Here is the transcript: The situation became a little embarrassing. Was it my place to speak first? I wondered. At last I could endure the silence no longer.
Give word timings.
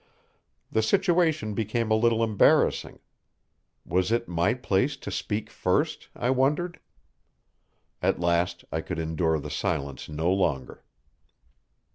The 0.71 0.81
situation 0.81 1.53
became 1.53 1.91
a 1.91 1.95
little 1.95 2.23
embarrassing. 2.23 2.97
Was 3.85 4.11
it 4.11 4.27
my 4.27 4.55
place 4.55 4.97
to 4.97 5.11
speak 5.11 5.51
first? 5.51 6.09
I 6.15 6.31
wondered. 6.31 6.79
At 8.01 8.19
last 8.19 8.65
I 8.71 8.81
could 8.81 8.97
endure 8.97 9.37
the 9.37 9.51
silence 9.51 10.09
no 10.09 10.31
longer. 10.33 10.83